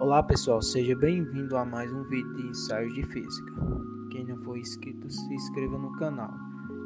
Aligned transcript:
Olá 0.00 0.22
pessoal, 0.22 0.62
seja 0.62 0.96
bem-vindo 0.96 1.54
a 1.58 1.62
mais 1.62 1.92
um 1.92 2.02
vídeo 2.04 2.34
de 2.34 2.46
ensaios 2.48 2.94
de 2.94 3.02
física. 3.02 3.52
Quem 4.10 4.24
não 4.24 4.38
for 4.38 4.56
inscrito, 4.56 5.10
se 5.10 5.34
inscreva 5.34 5.76
no 5.76 5.92
canal 5.98 6.32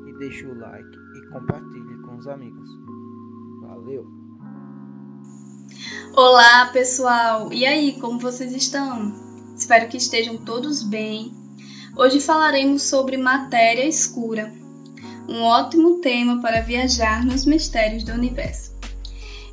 e 0.08 0.18
deixe 0.18 0.44
o 0.44 0.58
like 0.58 0.98
e 1.14 1.26
compartilhe 1.28 1.96
com 2.02 2.16
os 2.16 2.26
amigos. 2.26 2.68
Valeu! 3.60 4.04
Olá 6.16 6.66
pessoal, 6.72 7.52
e 7.52 7.64
aí, 7.64 8.00
como 8.00 8.18
vocês 8.18 8.52
estão? 8.52 9.14
Espero 9.56 9.88
que 9.88 9.96
estejam 9.96 10.36
todos 10.38 10.82
bem. 10.82 11.32
Hoje 11.96 12.20
falaremos 12.20 12.82
sobre 12.82 13.16
matéria 13.16 13.86
escura, 13.86 14.52
um 15.28 15.40
ótimo 15.40 16.00
tema 16.00 16.42
para 16.42 16.62
viajar 16.62 17.24
nos 17.24 17.46
mistérios 17.46 18.02
do 18.02 18.10
universo. 18.10 18.63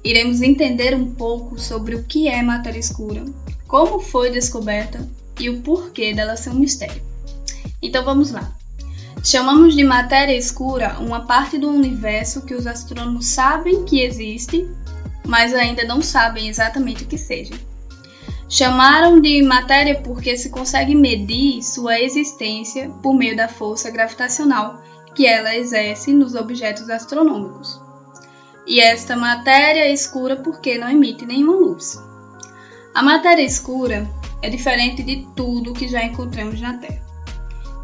Iremos 0.04 0.42
entender 0.42 0.96
um 0.96 1.14
pouco 1.14 1.60
sobre 1.60 1.96
o 1.96 2.04
que 2.04 2.28
é 2.28 2.42
matéria 2.42 2.80
escura, 2.80 3.24
como 3.68 4.00
foi 4.00 4.32
descoberta 4.32 5.08
e 5.40 5.48
o 5.48 5.62
porquê 5.62 6.12
dela 6.14 6.36
ser 6.36 6.50
um 6.50 6.56
mistério. 6.56 7.02
Então 7.80 8.04
vamos 8.04 8.32
lá. 8.32 8.52
Chamamos 9.24 9.76
de 9.76 9.84
matéria 9.84 10.36
escura 10.36 10.98
uma 11.00 11.28
parte 11.28 11.60
do 11.60 11.70
universo 11.70 12.44
que 12.44 12.56
os 12.56 12.66
astrônomos 12.66 13.28
sabem 13.28 13.86
que 13.86 14.02
existe, 14.02 14.68
mas 15.24 15.54
ainda 15.54 15.84
não 15.84 16.02
sabem 16.02 16.48
exatamente 16.48 17.04
o 17.04 17.08
que 17.08 17.18
seja. 17.18 17.54
Chamaram 18.50 19.22
de 19.22 19.44
matéria 19.44 20.02
porque 20.02 20.36
se 20.36 20.50
consegue 20.50 20.96
medir 20.96 21.62
sua 21.62 22.00
existência 22.00 22.90
por 23.04 23.14
meio 23.14 23.38
da 23.38 23.48
força 23.48 23.92
gravitacional 23.92 24.82
que 25.14 25.28
ela 25.28 25.56
exerce 25.56 26.12
nos 26.12 26.34
objetos 26.34 26.90
astronômicos 26.90 27.91
e 28.72 28.80
esta 28.80 29.18
matéria 29.18 29.82
é 29.82 29.92
escura 29.92 30.38
porque 30.38 30.78
não 30.78 30.90
emite 30.90 31.26
nenhuma 31.26 31.58
luz. 31.58 32.02
A 32.96 33.04
matéria 33.04 33.44
escura 33.44 34.10
é 34.42 34.50
diferente 34.50 35.04
de 35.04 35.28
tudo 35.36 35.74
que 35.74 35.90
já 35.90 36.02
encontramos 36.06 36.62
na 36.62 36.78
Terra. 36.78 37.02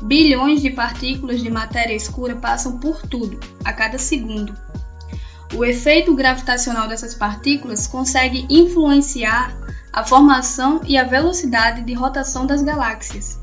Bilhões 0.02 0.62
de 0.62 0.70
partículas 0.70 1.44
de 1.44 1.52
matéria 1.52 1.94
escura 1.94 2.38
passam 2.38 2.78
por 2.78 3.02
tudo, 3.02 3.38
a 3.66 3.74
cada 3.74 3.98
segundo. 3.98 4.56
O 5.54 5.66
efeito 5.66 6.16
gravitacional 6.16 6.88
dessas 6.88 7.14
partículas 7.14 7.86
consegue 7.86 8.48
influenciar 8.50 9.58
a 9.92 10.06
formação 10.06 10.80
e 10.86 10.98
a 10.98 11.04
velocidade 11.04 11.82
de 11.82 11.94
rotação 11.96 12.46
das 12.46 12.62
galáxias. 12.62 13.38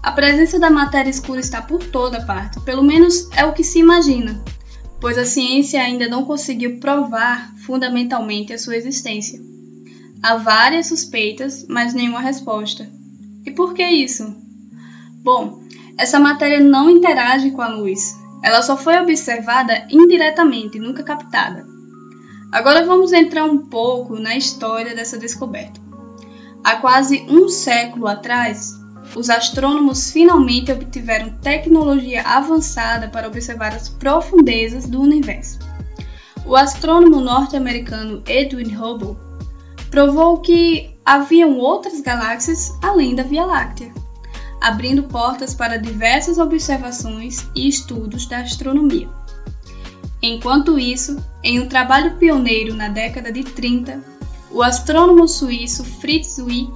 A 0.00 0.12
presença 0.12 0.60
da 0.60 0.70
matéria 0.70 1.10
escura 1.10 1.40
está 1.40 1.60
por 1.60 1.82
toda 1.82 2.24
parte, 2.24 2.60
pelo 2.60 2.84
menos 2.84 3.28
é 3.32 3.44
o 3.44 3.52
que 3.52 3.64
se 3.64 3.80
imagina, 3.80 4.40
pois 5.00 5.18
a 5.18 5.24
ciência 5.24 5.80
ainda 5.82 6.08
não 6.08 6.24
conseguiu 6.24 6.78
provar 6.78 7.54
fundamentalmente 7.58 8.52
a 8.52 8.58
sua 8.58 8.76
existência. 8.76 9.40
Há 10.22 10.36
várias 10.36 10.86
suspeitas, 10.86 11.66
mas 11.68 11.92
nenhuma 11.92 12.20
resposta. 12.20 12.88
E 13.44 13.50
por 13.50 13.74
que 13.74 13.82
isso? 13.82 14.34
Bom, 15.22 15.60
essa 15.98 16.18
matéria 16.18 16.60
não 16.60 16.88
interage 16.88 17.50
com 17.50 17.62
a 17.62 17.68
luz. 17.68 18.14
Ela 18.42 18.62
só 18.62 18.76
foi 18.76 18.96
observada 18.98 19.86
indiretamente, 19.90 20.78
nunca 20.78 21.02
captada. 21.02 21.66
Agora 22.52 22.84
vamos 22.84 23.12
entrar 23.12 23.44
um 23.44 23.66
pouco 23.66 24.18
na 24.18 24.36
história 24.36 24.94
dessa 24.94 25.18
descoberta. 25.18 25.80
Há 26.62 26.76
quase 26.76 27.26
um 27.28 27.48
século 27.48 28.06
atrás, 28.06 28.72
os 29.14 29.30
astrônomos 29.30 30.10
finalmente 30.10 30.72
obtiveram 30.72 31.30
tecnologia 31.40 32.22
avançada 32.22 33.08
para 33.08 33.28
observar 33.28 33.74
as 33.74 33.88
profundezas 33.88 34.86
do 34.88 35.00
universo. 35.00 35.58
O 36.46 36.56
astrônomo 36.56 37.20
norte-americano 37.20 38.22
Edwin 38.26 38.74
Hubble 38.74 39.16
provou 39.90 40.38
que 40.40 40.94
haviam 41.04 41.58
outras 41.58 42.00
galáxias 42.00 42.72
além 42.82 43.14
da 43.14 43.22
Via 43.22 43.44
Láctea, 43.44 43.92
abrindo 44.60 45.04
portas 45.04 45.54
para 45.54 45.78
diversas 45.78 46.38
observações 46.38 47.46
e 47.54 47.68
estudos 47.68 48.26
da 48.26 48.38
astronomia. 48.38 49.08
Enquanto 50.20 50.78
isso, 50.78 51.22
em 51.42 51.60
um 51.60 51.68
trabalho 51.68 52.16
pioneiro 52.16 52.74
na 52.74 52.88
década 52.88 53.30
de 53.30 53.44
30, 53.44 54.02
o 54.50 54.62
astrônomo 54.62 55.28
suíço 55.28 55.84
Fritz 55.84 56.36
Zwick 56.36 56.72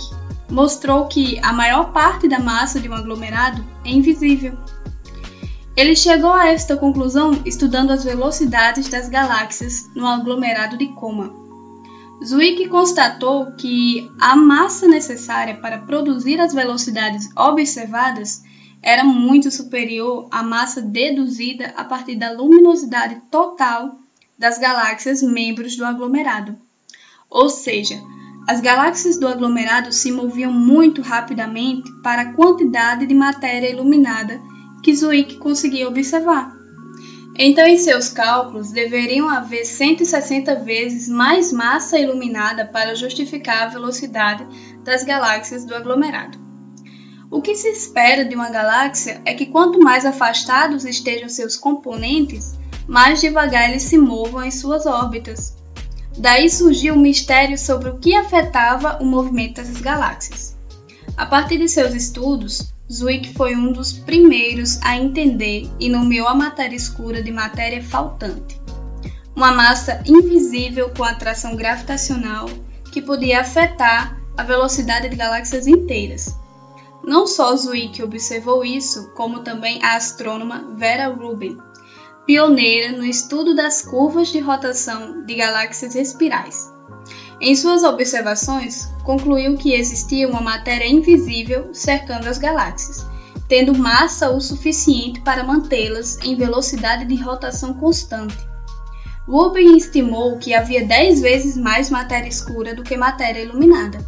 mostrou 0.51 1.07
que 1.07 1.39
a 1.43 1.53
maior 1.53 1.93
parte 1.93 2.29
da 2.29 2.39
massa 2.39 2.81
de 2.81 2.89
um 2.89 2.95
aglomerado 2.95 3.65
é 3.85 3.91
invisível. 3.91 4.57
Ele 5.77 5.95
chegou 5.95 6.33
a 6.33 6.49
esta 6.49 6.77
conclusão 6.77 7.41
estudando 7.45 7.93
as 7.93 8.03
velocidades 8.03 8.89
das 8.89 9.09
galáxias 9.09 9.89
no 9.95 10.07
aglomerado 10.07 10.77
de 10.77 10.89
Coma. 10.89 11.33
Zwick 12.25 12.69
constatou 12.69 13.53
que 13.53 14.11
a 14.21 14.35
massa 14.35 14.89
necessária 14.89 15.57
para 15.59 15.79
produzir 15.79 16.41
as 16.41 16.53
velocidades 16.53 17.29
observadas 17.37 18.43
era 18.83 19.05
muito 19.05 19.51
superior 19.51 20.27
à 20.31 20.43
massa 20.43 20.81
deduzida 20.81 21.73
a 21.77 21.85
partir 21.85 22.17
da 22.17 22.33
luminosidade 22.33 23.23
total 23.31 23.97
das 24.37 24.59
galáxias 24.59 25.23
membros 25.23 25.77
do 25.77 25.85
aglomerado. 25.85 26.57
Ou 27.31 27.49
seja, 27.49 28.01
as 28.49 28.63
galáxias 28.63 29.19
do 29.19 29.29
aglomerado 29.29 29.93
se 29.93 30.11
moviam 30.11 30.51
muito 30.51 31.03
rapidamente 31.03 31.93
para 32.03 32.23
a 32.23 32.33
quantidade 32.33 33.05
de 33.05 33.13
matéria 33.13 33.71
iluminada 33.71 34.41
que 34.83 34.97
Zwick 34.97 35.37
conseguia 35.37 35.87
observar. 35.87 36.57
Então, 37.37 37.67
em 37.67 37.77
seus 37.77 38.09
cálculos, 38.09 38.73
deveriam 38.73 39.29
haver 39.29 39.67
160 39.67 40.55
vezes 40.61 41.11
mais 41.11 41.53
massa 41.53 41.99
iluminada 41.99 42.65
para 42.65 42.95
justificar 42.95 43.65
a 43.65 43.69
velocidade 43.69 44.47
das 44.83 45.05
galáxias 45.05 45.67
do 45.67 45.75
aglomerado. 45.75 46.39
O 47.31 47.43
que 47.43 47.55
se 47.55 47.69
espera 47.69 48.25
de 48.25 48.35
uma 48.35 48.49
galáxia 48.49 49.21
é 49.27 49.35
que 49.35 49.45
quanto 49.45 49.79
mais 49.79 50.07
afastados 50.07 50.87
estejam 50.87 51.29
seus 51.29 51.55
componentes, 51.55 52.59
mais 52.87 53.21
devagar 53.21 53.69
eles 53.69 53.83
se 53.83 53.99
movam 53.99 54.43
em 54.43 54.51
suas 54.51 54.87
órbitas, 54.87 55.58
Daí 56.19 56.51
surgiu 56.51 56.95
o 56.95 56.99
mistério 56.99 57.57
sobre 57.57 57.91
o 57.91 57.99
que 57.99 58.15
afetava 58.15 58.99
o 59.01 59.05
movimento 59.05 59.57
dessas 59.57 59.81
galáxias. 59.81 60.57
A 61.17 61.25
partir 61.25 61.59
de 61.59 61.69
seus 61.69 61.95
estudos, 61.95 62.73
Zwick 62.91 63.35
foi 63.35 63.55
um 63.55 63.71
dos 63.71 63.93
primeiros 63.93 64.81
a 64.83 64.97
entender 64.97 65.71
e 65.79 65.89
nomeou 65.89 66.27
a 66.27 66.35
matéria 66.35 66.75
escura 66.75 67.23
de 67.23 67.31
matéria 67.31 67.83
faltante, 67.83 68.61
uma 69.37 69.53
massa 69.53 70.03
invisível 70.07 70.91
com 70.91 71.05
atração 71.05 71.55
gravitacional 71.55 72.49
que 72.91 73.01
podia 73.01 73.41
afetar 73.41 74.19
a 74.37 74.43
velocidade 74.43 75.09
de 75.09 75.17
galáxias 75.17 75.67
inteiras. 75.69 76.35
Não 77.05 77.27
só 77.27 77.55
Zwick 77.55 78.03
observou 78.03 78.65
isso, 78.65 79.11
como 79.15 79.41
também 79.41 79.83
a 79.85 79.95
astrônoma 79.95 80.75
Vera 80.77 81.09
Rubin, 81.09 81.59
pioneira 82.29 82.93
no 82.93 83.07
estudo 83.07 83.55
das 83.55 83.81
curvas 83.81 84.29
de 84.29 84.39
rotação 84.39 85.25
de 85.25 85.35
galáxias 85.35 85.95
espirais. 85.95 86.71
Em 87.41 87.57
suas 87.57 87.83
observações, 87.83 88.87
concluiu 89.03 89.57
que 89.57 89.73
existia 89.73 90.29
uma 90.29 90.43
matéria 90.43 90.87
invisível 90.87 91.71
cercando 91.73 92.27
as 92.27 92.37
galáxias, 92.37 93.07
tendo 93.49 93.75
massa 93.75 94.29
o 94.29 94.43
suficiente 94.43 95.23
para 95.23 95.43
mantê-las 95.43 96.19
em 96.23 96.37
velocidade 96.37 97.07
de 97.07 97.15
rotação 97.17 97.73
constante. 97.73 98.37
Rubin 99.27 99.75
estimou 99.75 100.37
que 100.37 100.53
havia 100.53 100.85
10 100.85 101.23
vezes 101.23 101.57
mais 101.57 101.89
matéria 101.89 102.29
escura 102.29 102.75
do 102.75 102.83
que 102.83 102.95
matéria 102.95 103.41
iluminada. 103.41 104.07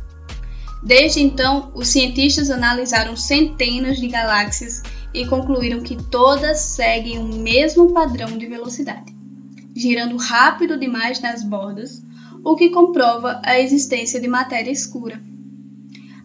Desde 0.82 1.22
então, 1.22 1.70
os 1.74 1.88
cientistas 1.88 2.50
analisaram 2.50 3.16
centenas 3.16 3.98
de 3.98 4.08
galáxias 4.08 4.82
e 5.12 5.26
concluíram 5.26 5.80
que 5.80 5.96
todas 5.96 6.60
seguem 6.60 7.18
o 7.18 7.24
mesmo 7.24 7.92
padrão 7.92 8.38
de 8.38 8.46
velocidade, 8.46 9.14
girando 9.74 10.16
rápido 10.16 10.78
demais 10.78 11.20
nas 11.20 11.42
bordas, 11.42 12.02
o 12.44 12.56
que 12.56 12.70
comprova 12.70 13.40
a 13.44 13.58
existência 13.58 14.20
de 14.20 14.28
matéria 14.28 14.70
escura. 14.70 15.20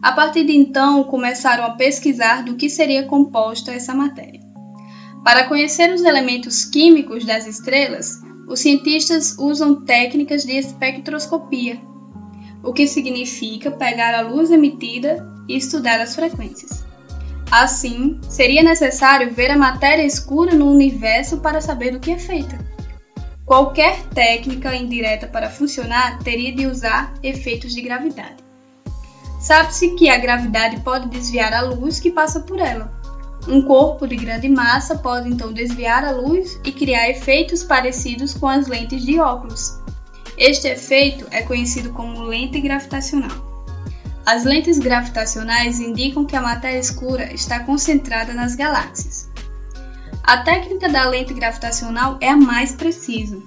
A 0.00 0.12
partir 0.12 0.44
de 0.44 0.52
então, 0.52 1.04
começaram 1.04 1.64
a 1.64 1.70
pesquisar 1.70 2.44
do 2.44 2.54
que 2.54 2.70
seria 2.70 3.06
composta 3.06 3.72
essa 3.72 3.94
matéria. 3.94 4.40
Para 5.24 5.48
conhecer 5.48 5.92
os 5.92 6.02
elementos 6.02 6.64
químicos 6.64 7.24
das 7.24 7.46
estrelas, 7.46 8.22
os 8.48 8.60
cientistas 8.60 9.36
usam 9.38 9.84
técnicas 9.84 10.44
de 10.44 10.52
espectroscopia, 10.52 11.80
o 12.62 12.72
que 12.72 12.86
significa 12.86 13.70
pegar 13.70 14.14
a 14.14 14.20
luz 14.20 14.50
emitida 14.50 15.28
e 15.48 15.56
estudar 15.56 16.00
as 16.00 16.14
frequências. 16.14 16.84
Assim, 17.50 18.20
seria 18.28 18.62
necessário 18.62 19.32
ver 19.32 19.50
a 19.50 19.56
matéria 19.56 20.04
escura 20.04 20.54
no 20.54 20.70
universo 20.70 21.38
para 21.38 21.60
saber 21.60 21.92
do 21.92 22.00
que 22.00 22.10
é 22.10 22.18
feita. 22.18 22.58
Qualquer 23.44 24.02
técnica 24.08 24.74
indireta 24.74 25.28
para 25.28 25.48
funcionar 25.48 26.18
teria 26.18 26.52
de 26.52 26.66
usar 26.66 27.14
efeitos 27.22 27.72
de 27.72 27.80
gravidade. 27.80 28.44
Sabe-se 29.40 29.90
que 29.94 30.08
a 30.08 30.18
gravidade 30.18 30.80
pode 30.80 31.08
desviar 31.08 31.52
a 31.52 31.60
luz 31.60 32.00
que 32.00 32.10
passa 32.10 32.40
por 32.40 32.58
ela. 32.58 32.92
Um 33.46 33.62
corpo 33.62 34.08
de 34.08 34.16
grande 34.16 34.48
massa 34.48 34.98
pode 34.98 35.28
então 35.28 35.52
desviar 35.52 36.04
a 36.04 36.10
luz 36.10 36.58
e 36.64 36.72
criar 36.72 37.08
efeitos 37.08 37.62
parecidos 37.62 38.34
com 38.34 38.48
as 38.48 38.66
lentes 38.66 39.04
de 39.04 39.20
óculos. 39.20 39.78
Este 40.36 40.66
efeito 40.66 41.26
é 41.30 41.42
conhecido 41.42 41.92
como 41.92 42.24
lente 42.24 42.60
gravitacional. 42.60 43.55
As 44.26 44.42
lentes 44.44 44.76
gravitacionais 44.80 45.78
indicam 45.78 46.24
que 46.24 46.34
a 46.34 46.42
matéria 46.42 46.80
escura 46.80 47.32
está 47.32 47.60
concentrada 47.60 48.34
nas 48.34 48.56
galáxias. 48.56 49.30
A 50.20 50.38
técnica 50.38 50.88
da 50.88 51.08
lente 51.08 51.32
gravitacional 51.32 52.18
é 52.20 52.30
a 52.30 52.36
mais 52.36 52.72
precisa, 52.72 53.40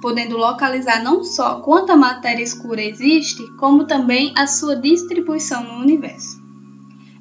podendo 0.00 0.36
localizar 0.36 1.02
não 1.02 1.24
só 1.24 1.60
quanta 1.62 1.96
matéria 1.96 2.44
escura 2.44 2.80
existe, 2.80 3.42
como 3.56 3.88
também 3.88 4.32
a 4.36 4.46
sua 4.46 4.76
distribuição 4.76 5.64
no 5.64 5.80
universo. 5.80 6.40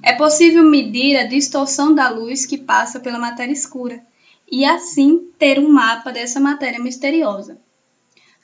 É 0.04 0.14
possível 0.14 0.64
medir 0.64 1.18
a 1.18 1.26
distorção 1.26 1.96
da 1.96 2.10
luz 2.10 2.46
que 2.46 2.60
passa 2.60 3.00
pela 3.00 3.18
matéria 3.18 3.52
escura 3.52 4.04
e 4.52 4.64
assim 4.64 5.32
ter 5.40 5.58
um 5.58 5.72
mapa 5.72 6.12
dessa 6.12 6.40
matéria 6.40 6.80
misteriosa. 6.80 7.60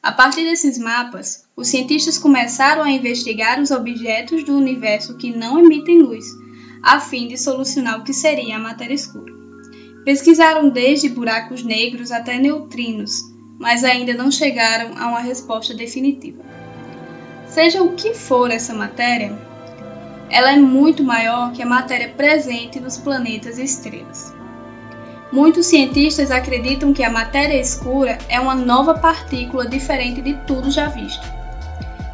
A 0.05 0.11
partir 0.11 0.43
desses 0.43 0.77
mapas, 0.77 1.47
os 1.57 1.67
cientistas 1.67 2.19
começaram 2.19 2.83
a 2.83 2.91
investigar 2.91 3.59
os 3.59 3.71
objetos 3.71 4.43
do 4.43 4.55
universo 4.55 5.17
que 5.17 5.35
não 5.35 5.57
emitem 5.57 5.97
luz, 5.97 6.27
a 6.83 6.99
fim 6.99 7.27
de 7.27 7.39
solucionar 7.39 7.99
o 7.99 8.03
que 8.03 8.13
seria 8.13 8.57
a 8.57 8.59
matéria 8.59 8.93
escura. 8.93 9.33
Pesquisaram 10.05 10.69
desde 10.69 11.09
buracos 11.09 11.63
negros 11.63 12.11
até 12.11 12.37
neutrinos, 12.37 13.19
mas 13.57 13.83
ainda 13.83 14.13
não 14.13 14.29
chegaram 14.29 14.95
a 14.95 15.07
uma 15.07 15.21
resposta 15.21 15.73
definitiva. 15.73 16.43
Seja 17.47 17.81
o 17.81 17.95
que 17.95 18.13
for 18.13 18.51
essa 18.51 18.75
matéria, 18.75 19.35
ela 20.29 20.51
é 20.51 20.55
muito 20.55 21.03
maior 21.03 21.51
que 21.51 21.63
a 21.63 21.65
matéria 21.65 22.09
presente 22.09 22.79
nos 22.79 22.95
planetas 22.95 23.57
e 23.57 23.63
estrelas. 23.63 24.35
Muitos 25.35 25.65
cientistas 25.65 26.31
acreditam 26.31 26.93
que 26.93 27.03
a 27.03 27.09
matéria 27.09 27.59
escura 27.59 28.17
é 28.29 28.39
uma 28.39 28.55
nova 28.55 28.93
partícula 28.93 29.67
diferente 29.67 30.21
de 30.21 30.33
tudo 30.47 30.71
já 30.71 30.87
visto. 30.87 31.27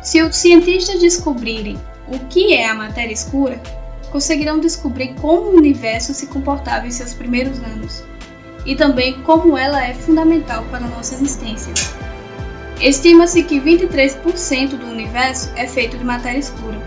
Se 0.02 0.24
os 0.24 0.36
cientistas 0.36 1.00
descobrirem 1.00 1.80
o 2.08 2.18
que 2.18 2.56
é 2.56 2.68
a 2.68 2.74
matéria 2.74 3.14
escura, 3.14 3.62
conseguirão 4.12 4.60
descobrir 4.60 5.14
como 5.22 5.52
o 5.52 5.56
universo 5.56 6.16
se 6.16 6.26
comportava 6.26 6.88
em 6.88 6.92
seus 6.92 7.14
primeiros 7.14 7.60
anos 7.60 8.04
e 8.66 8.76
também 8.76 9.22
como 9.22 9.56
ela 9.56 9.86
é 9.86 9.94
fundamental 9.94 10.64
para 10.72 10.84
a 10.84 10.90
nossa 10.90 11.14
existência. 11.14 11.76
Estima-se 12.80 13.44
que 13.44 13.62
23% 13.62 14.70
do 14.70 14.88
universo 14.88 15.52
é 15.56 15.68
feito 15.68 15.96
de 15.96 16.04
matéria 16.04 16.40
escura, 16.40 16.82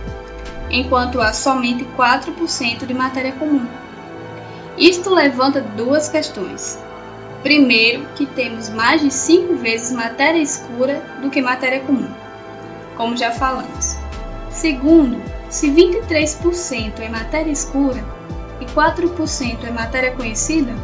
enquanto 0.69 1.21
há 1.21 1.33
somente 1.33 1.85
4% 1.97 2.87
de 2.87 2.93
matéria 2.93 3.31
comum. 3.35 3.84
Isto 4.77 5.15
levanta 5.15 5.61
duas 5.61 6.09
questões. 6.09 6.79
Primeiro, 7.43 8.07
que 8.17 8.27
temos 8.27 8.69
mais 8.71 9.01
de 9.01 9.11
5 9.11 9.57
vezes 9.57 9.93
matéria 9.93 10.41
escura 10.41 11.03
do 11.21 11.31
que 11.31 11.43
matéria 11.43 11.81
comum, 11.81 12.11
como 12.97 13.17
já 13.17 13.31
falamos. 13.31 13.97
Segundo, 14.51 15.23
se 15.51 15.71
23% 15.71 17.01
é 17.01 17.09
matéria 17.09 17.51
escura 17.51 18.03
e 18.61 18.65
4% 18.65 19.65
é 19.65 19.71
matéria 19.71 20.13
conhecida, 20.13 20.75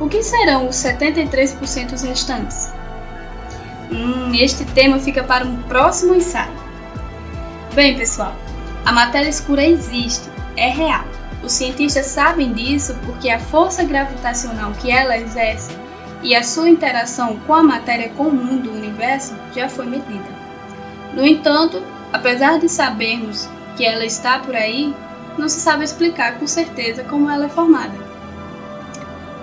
o 0.00 0.08
que 0.08 0.22
serão 0.22 0.68
os 0.68 0.76
73% 0.76 2.00
restantes? 2.08 2.72
Hum, 3.92 4.32
este 4.34 4.64
tema 4.64 4.98
fica 4.98 5.22
para 5.22 5.44
um 5.44 5.62
próximo 5.62 6.14
ensaio. 6.14 6.52
Bem, 7.74 7.96
pessoal, 7.96 8.34
a 8.84 8.92
matéria 8.92 9.28
escura 9.28 9.64
existe, 9.64 10.28
é 10.56 10.68
real. 10.68 11.13
Os 11.44 11.52
cientistas 11.52 12.06
sabem 12.06 12.52
disso 12.52 12.96
porque 13.04 13.28
a 13.28 13.38
força 13.38 13.84
gravitacional 13.84 14.72
que 14.72 14.90
ela 14.90 15.18
exerce 15.18 15.76
e 16.22 16.34
a 16.34 16.42
sua 16.42 16.70
interação 16.70 17.36
com 17.46 17.52
a 17.52 17.62
matéria 17.62 18.08
comum 18.08 18.56
do 18.56 18.72
universo 18.72 19.34
já 19.54 19.68
foi 19.68 19.84
medida. 19.84 20.24
No 21.12 21.24
entanto, 21.24 21.82
apesar 22.10 22.58
de 22.58 22.68
sabermos 22.68 23.46
que 23.76 23.84
ela 23.84 24.06
está 24.06 24.38
por 24.38 24.56
aí, 24.56 24.94
não 25.36 25.48
se 25.48 25.60
sabe 25.60 25.84
explicar 25.84 26.38
com 26.38 26.46
certeza 26.46 27.04
como 27.04 27.28
ela 27.28 27.44
é 27.44 27.48
formada. 27.48 27.94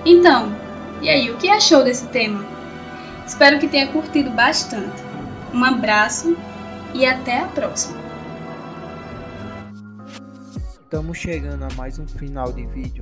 Então, 0.03 0.55
e 1.01 1.09
aí, 1.09 1.29
o 1.29 1.37
que 1.37 1.49
achou 1.49 1.83
desse 1.83 2.07
tema? 2.07 2.43
Espero 3.27 3.59
que 3.59 3.67
tenha 3.67 3.87
curtido 3.87 4.31
bastante. 4.31 5.03
Um 5.53 5.63
abraço 5.63 6.35
e 6.93 7.05
até 7.05 7.39
a 7.39 7.45
próxima. 7.45 8.00
Estamos 10.91 11.19
chegando 11.19 11.63
a 11.63 11.69
mais 11.75 11.97
um 11.99 12.05
final 12.05 12.51
de 12.51 12.65
vídeo. 12.65 13.01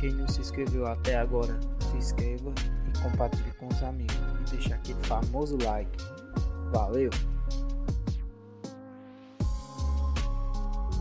Quem 0.00 0.12
não 0.12 0.26
se 0.26 0.40
inscreveu 0.40 0.88
até 0.88 1.14
agora, 1.14 1.56
se 1.78 1.96
inscreva 1.96 2.52
e 2.88 2.98
compartilhe 2.98 3.52
com 3.60 3.68
os 3.68 3.80
amigos. 3.80 4.16
E 4.40 4.50
deixe 4.50 4.74
aquele 4.74 5.00
famoso 5.04 5.56
like. 5.62 5.88
Valeu! 6.72 7.10